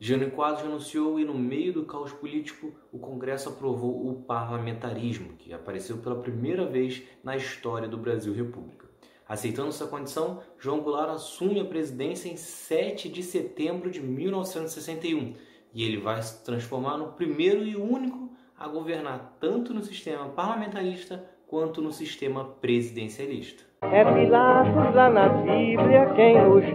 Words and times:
Jânio 0.00 0.30
Quadros 0.30 0.62
renunciou 0.62 1.18
e, 1.18 1.24
no 1.24 1.34
meio 1.34 1.72
do 1.72 1.84
caos 1.84 2.12
político, 2.12 2.72
o 2.92 2.98
Congresso 2.98 3.48
aprovou 3.48 4.08
o 4.08 4.22
parlamentarismo, 4.22 5.32
que 5.36 5.52
apareceu 5.52 5.98
pela 5.98 6.20
primeira 6.20 6.64
vez 6.64 7.02
na 7.24 7.36
história 7.36 7.88
do 7.88 7.98
Brasil 7.98 8.32
República. 8.32 8.86
Aceitando 9.28 9.68
essa 9.68 9.88
condição, 9.88 10.40
João 10.58 10.80
Goulart 10.80 11.10
assume 11.10 11.60
a 11.60 11.64
presidência 11.64 12.28
em 12.30 12.36
7 12.36 13.08
de 13.08 13.22
setembro 13.22 13.90
de 13.90 14.00
1961 14.00 15.34
e 15.74 15.84
ele 15.84 15.98
vai 15.98 16.22
se 16.22 16.42
transformar 16.44 16.96
no 16.96 17.12
primeiro 17.12 17.62
e 17.62 17.76
único 17.76 18.30
a 18.56 18.66
governar 18.66 19.36
tanto 19.38 19.74
no 19.74 19.82
sistema 19.82 20.28
parlamentarista 20.30 21.28
quanto 21.46 21.82
no 21.82 21.92
sistema 21.92 22.44
presidencialista. 22.44 23.64
É 23.82 24.04
Pilatos 24.04 24.94
lá 24.94 25.10
na 25.10 25.28
Bíblia 25.28 26.12
quem 26.14 26.42
nos 26.42 26.64
diz, 26.64 26.74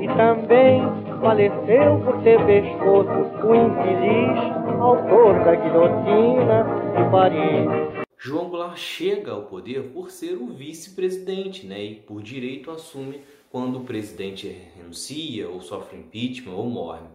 e 0.00 0.06
também 0.16 1.09
faleceu 1.20 2.00
por 2.02 2.22
ter 2.22 2.38
pescoço 2.46 3.46
o 3.46 3.54
infeliz 3.54 4.60
autor 4.80 5.44
da 5.44 5.54
guilhotina 5.54 6.64
de 6.96 7.10
Paris. 7.10 8.06
João 8.16 8.48
Goulart 8.48 8.78
chega 8.78 9.32
ao 9.32 9.42
poder 9.42 9.92
por 9.92 10.10
ser 10.10 10.34
o 10.34 10.46
vice-presidente, 10.46 11.66
né, 11.66 11.82
e 11.84 11.94
por 11.96 12.22
direito 12.22 12.70
assume 12.70 13.20
quando 13.50 13.78
o 13.78 13.84
presidente 13.84 14.48
renuncia 14.74 15.48
ou 15.48 15.60
sofre 15.60 15.98
impeachment 15.98 16.54
ou 16.54 16.64
morre. 16.64 17.06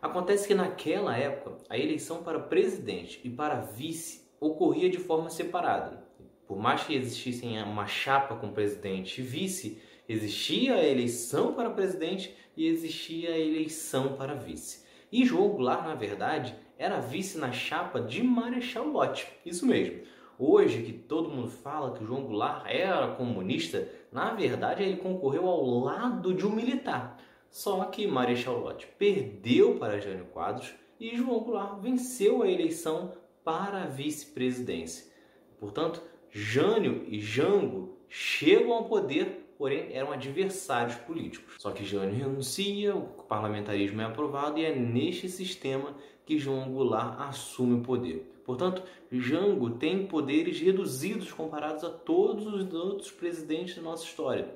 Acontece 0.00 0.46
que 0.46 0.54
naquela 0.54 1.16
época 1.16 1.58
a 1.68 1.76
eleição 1.76 2.22
para 2.22 2.38
presidente 2.38 3.20
e 3.24 3.30
para 3.30 3.60
vice 3.60 4.22
ocorria 4.40 4.88
de 4.88 4.98
forma 4.98 5.30
separada. 5.30 6.04
Por 6.46 6.58
mais 6.58 6.84
que 6.84 6.94
existissem 6.94 7.60
uma 7.62 7.86
chapa 7.86 8.36
com 8.36 8.52
presidente 8.52 9.20
e 9.20 9.24
vice, 9.24 9.80
existia 10.08 10.74
a 10.74 10.84
eleição 10.84 11.54
para 11.54 11.70
presidente 11.70 12.34
e 12.56 12.66
existia 12.66 13.30
a 13.30 13.38
eleição 13.38 14.14
para 14.14 14.34
vice. 14.34 14.84
E 15.10 15.24
João 15.24 15.48
Goulart, 15.48 15.84
na 15.84 15.94
verdade, 15.94 16.54
era 16.78 17.00
vice 17.00 17.38
na 17.38 17.52
chapa 17.52 18.00
de 18.00 18.22
Marechal 18.22 18.88
Lott. 18.88 19.26
Isso 19.44 19.66
mesmo. 19.66 20.00
Hoje 20.38 20.82
que 20.82 20.92
todo 20.92 21.30
mundo 21.30 21.48
fala 21.48 21.92
que 21.92 22.04
João 22.04 22.24
Goulart 22.24 22.64
era 22.66 23.14
comunista, 23.14 23.88
na 24.10 24.34
verdade 24.34 24.82
ele 24.82 24.96
concorreu 24.96 25.46
ao 25.46 25.64
lado 25.80 26.34
de 26.34 26.46
um 26.46 26.50
militar. 26.50 27.18
Só 27.50 27.84
que 27.84 28.06
Marechal 28.06 28.58
Lott 28.58 28.86
perdeu 28.98 29.78
para 29.78 30.00
Jânio 30.00 30.24
Quadros 30.26 30.72
e 30.98 31.16
João 31.16 31.40
Goulart 31.40 31.80
venceu 31.80 32.42
a 32.42 32.48
eleição 32.48 33.12
para 33.44 33.82
a 33.82 33.86
vice-presidência. 33.86 35.12
Portanto, 35.60 36.02
Jânio 36.30 37.04
e 37.08 37.20
Jango 37.20 37.98
chegam 38.08 38.72
ao 38.72 38.86
poder, 38.86 39.51
porém 39.58 39.88
eram 39.92 40.12
adversários 40.12 40.96
políticos. 40.96 41.54
Só 41.58 41.70
que 41.70 41.84
Jânio 41.84 42.14
renuncia, 42.14 42.94
o 42.94 43.02
parlamentarismo 43.24 44.00
é 44.00 44.04
aprovado 44.04 44.58
e 44.58 44.64
é 44.64 44.74
neste 44.74 45.28
sistema 45.28 45.94
que 46.24 46.38
João 46.38 46.70
Goulart 46.70 47.20
assume 47.20 47.80
o 47.80 47.82
poder. 47.82 48.32
Portanto, 48.44 48.82
Jango 49.10 49.70
tem 49.70 50.06
poderes 50.06 50.60
reduzidos 50.60 51.32
comparados 51.32 51.84
a 51.84 51.90
todos 51.90 52.46
os 52.46 52.72
outros 52.74 53.10
presidentes 53.10 53.76
da 53.76 53.82
nossa 53.82 54.04
história. 54.04 54.54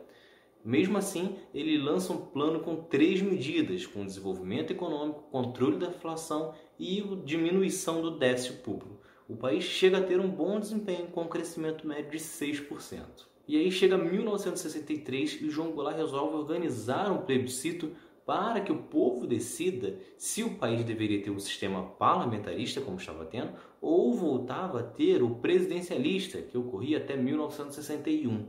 Mesmo 0.65 0.99
assim, 0.99 1.37
ele 1.55 1.79
lança 1.79 2.13
um 2.13 2.27
plano 2.27 2.59
com 2.59 2.75
três 2.75 3.23
medidas, 3.23 3.87
com 3.87 4.05
desenvolvimento 4.05 4.73
econômico, 4.73 5.23
controle 5.31 5.79
da 5.79 5.87
inflação 5.87 6.55
e 6.77 7.01
diminuição 7.25 8.03
do 8.03 8.19
déficit 8.19 8.63
público. 8.63 8.99
O 9.29 9.37
país 9.37 9.63
chega 9.63 9.99
a 9.99 10.03
ter 10.03 10.19
um 10.19 10.29
bom 10.29 10.59
desempenho 10.59 11.07
com 11.07 11.23
um 11.23 11.29
crescimento 11.29 11.87
médio 11.87 12.11
de 12.11 12.19
6%. 12.19 13.36
E 13.49 13.57
aí 13.57 13.71
chega 13.71 13.97
1963 13.97 15.43
e 15.43 15.51
João 15.51 15.71
Goulart 15.71 15.97
resolve 15.97 16.37
organizar 16.37 17.13
um 17.13 17.19
plebiscito 17.19 17.93
para 18.27 18.61
que 18.61 18.73
o 18.73 18.83
povo 18.83 19.25
decida 19.25 20.01
se 20.19 20.43
o 20.43 20.57
país 20.57 20.85
deveria 20.85 21.23
ter 21.23 21.31
um 21.31 21.39
sistema 21.39 21.85
parlamentarista, 21.85 22.81
como 22.81 22.97
estava 22.97 23.25
tendo, 23.25 23.53
ou 23.81 24.13
voltava 24.15 24.81
a 24.81 24.83
ter 24.83 25.23
o 25.23 25.37
presidencialista, 25.37 26.43
que 26.43 26.59
ocorria 26.59 26.99
até 26.99 27.17
1961. 27.17 28.47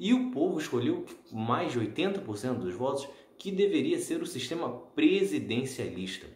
E 0.00 0.12
o 0.12 0.32
povo 0.32 0.58
escolheu, 0.58 1.04
mais 1.30 1.72
de 1.72 1.78
80% 1.78 2.54
dos 2.54 2.74
votos, 2.74 3.06
que 3.38 3.52
deveria 3.52 3.98
ser 4.00 4.20
o 4.20 4.26
sistema 4.26 4.68
presidencialista. 4.94 6.26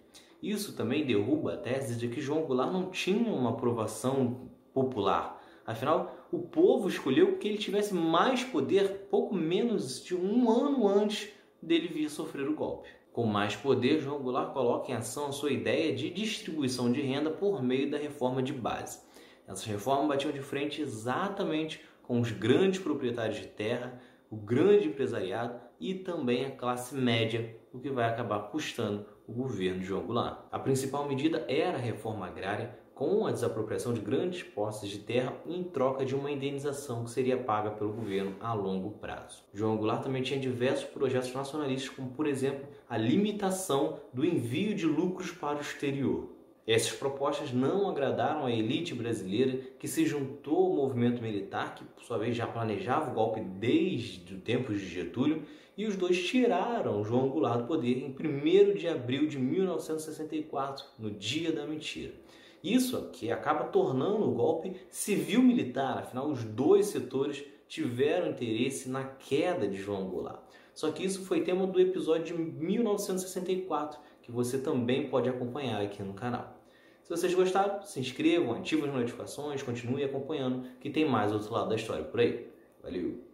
Isso 0.40 0.76
também 0.76 1.04
derruba 1.04 1.54
a 1.54 1.56
tese 1.56 1.96
de 1.96 2.06
que 2.06 2.20
João 2.20 2.42
Goulart 2.42 2.72
não 2.72 2.90
tinha 2.90 3.32
uma 3.32 3.50
aprovação 3.50 4.50
popular. 4.72 5.42
Afinal, 5.66 6.23
o 6.34 6.42
povo 6.42 6.88
escolheu 6.88 7.38
que 7.38 7.46
ele 7.46 7.58
tivesse 7.58 7.94
mais 7.94 8.42
poder 8.42 9.06
pouco 9.10 9.34
menos 9.34 10.02
de 10.02 10.16
um 10.16 10.50
ano 10.50 10.88
antes 10.88 11.28
dele 11.62 11.88
vir 11.88 12.10
sofrer 12.10 12.48
o 12.48 12.54
golpe. 12.54 12.88
Com 13.12 13.26
mais 13.26 13.54
poder, 13.54 14.00
João 14.00 14.20
Goulart 14.20 14.52
coloca 14.52 14.90
em 14.90 14.94
ação 14.94 15.28
a 15.28 15.32
sua 15.32 15.52
ideia 15.52 15.94
de 15.94 16.10
distribuição 16.10 16.90
de 16.90 17.00
renda 17.00 17.30
por 17.30 17.62
meio 17.62 17.88
da 17.88 17.96
reforma 17.96 18.42
de 18.42 18.52
base. 18.52 19.00
Essas 19.46 19.64
reformas 19.64 20.08
batiam 20.08 20.32
de 20.32 20.40
frente 20.40 20.82
exatamente 20.82 21.80
com 22.02 22.20
os 22.20 22.32
grandes 22.32 22.80
proprietários 22.80 23.38
de 23.38 23.46
terra, 23.46 24.00
o 24.28 24.36
grande 24.36 24.88
empresariado 24.88 25.60
e 25.78 25.94
também 25.94 26.44
a 26.44 26.50
classe 26.50 26.96
média, 26.96 27.56
o 27.72 27.78
que 27.78 27.90
vai 27.90 28.08
acabar 28.08 28.50
custando 28.50 29.06
o 29.28 29.32
governo 29.32 29.78
de 29.78 29.86
João 29.86 30.04
Goulart. 30.04 30.46
A 30.50 30.58
principal 30.58 31.06
medida 31.08 31.44
era 31.48 31.76
a 31.76 31.80
reforma 31.80 32.26
agrária, 32.26 32.76
com 32.94 33.26
a 33.26 33.32
desapropriação 33.32 33.92
de 33.92 34.00
grandes 34.00 34.42
posses 34.42 34.88
de 34.88 34.98
terra 34.98 35.36
em 35.46 35.64
troca 35.64 36.04
de 36.04 36.14
uma 36.14 36.30
indenização 36.30 37.04
que 37.04 37.10
seria 37.10 37.36
paga 37.36 37.70
pelo 37.70 37.92
governo 37.92 38.36
a 38.40 38.54
longo 38.54 38.92
prazo. 38.92 39.42
João 39.52 39.76
Goulart 39.76 40.02
também 40.02 40.22
tinha 40.22 40.38
diversos 40.38 40.84
projetos 40.84 41.34
nacionalistas, 41.34 41.94
como 41.94 42.10
por 42.10 42.26
exemplo 42.26 42.66
a 42.88 42.96
limitação 42.96 44.00
do 44.12 44.24
envio 44.24 44.74
de 44.74 44.86
lucros 44.86 45.32
para 45.32 45.58
o 45.58 45.60
exterior. 45.60 46.30
Essas 46.66 46.92
propostas 46.92 47.52
não 47.52 47.90
agradaram 47.90 48.46
a 48.46 48.50
elite 48.50 48.94
brasileira 48.94 49.58
que 49.78 49.86
se 49.86 50.06
juntou 50.06 50.66
ao 50.66 50.76
movimento 50.76 51.20
militar, 51.20 51.74
que 51.74 51.84
por 51.84 52.02
sua 52.02 52.16
vez 52.16 52.34
já 52.34 52.46
planejava 52.46 53.10
o 53.10 53.14
golpe 53.14 53.40
desde 53.40 54.34
o 54.34 54.40
tempo 54.40 54.72
de 54.72 54.78
Getúlio, 54.78 55.42
e 55.76 55.84
os 55.84 55.96
dois 55.96 56.24
tiraram 56.24 57.04
João 57.04 57.28
Goulart 57.28 57.62
do 57.62 57.66
poder 57.66 57.98
em 57.98 58.14
1 58.18 58.74
de 58.76 58.88
abril 58.88 59.26
de 59.26 59.38
1964, 59.38 60.86
no 60.98 61.10
dia 61.10 61.52
da 61.52 61.66
mentira. 61.66 62.14
Isso 62.64 63.10
que 63.12 63.30
acaba 63.30 63.64
tornando 63.64 64.26
o 64.26 64.32
golpe 64.32 64.74
civil-militar, 64.88 65.98
afinal, 65.98 66.30
os 66.30 66.42
dois 66.42 66.86
setores 66.86 67.44
tiveram 67.68 68.30
interesse 68.30 68.88
na 68.88 69.04
queda 69.04 69.68
de 69.68 69.76
João 69.76 70.08
Goulart. 70.08 70.40
Só 70.74 70.90
que 70.90 71.04
isso 71.04 71.26
foi 71.26 71.42
tema 71.42 71.66
do 71.66 71.78
episódio 71.78 72.34
de 72.34 72.42
1964, 72.42 74.00
que 74.22 74.32
você 74.32 74.56
também 74.56 75.10
pode 75.10 75.28
acompanhar 75.28 75.82
aqui 75.82 76.02
no 76.02 76.14
canal. 76.14 76.58
Se 77.02 77.10
vocês 77.10 77.34
gostaram, 77.34 77.82
se 77.82 78.00
inscrevam, 78.00 78.54
ativem 78.54 78.88
as 78.88 78.94
notificações, 78.94 79.62
continue 79.62 80.02
acompanhando, 80.02 80.66
que 80.80 80.88
tem 80.88 81.06
mais 81.06 81.32
outro 81.32 81.52
lado 81.52 81.68
da 81.68 81.76
história 81.76 82.04
por 82.04 82.18
aí. 82.18 82.48
Valeu! 82.82 83.33